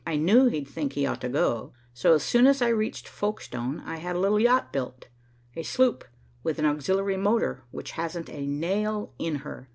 [0.03, 3.81] I knew he'd think he ought to go; so as soon as I reached Folkestone
[3.81, 5.09] I had a little yacht built,
[5.55, 6.03] a sloop
[6.41, 9.69] with an auxiliary motor, which hasn't a nail in her.